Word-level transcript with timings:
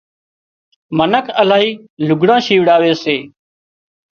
منک 0.97 1.25
الاهي 1.41 1.69
لگھڙان 2.07 2.39
شيوڙاوي 2.45 2.93
سي 3.03 3.17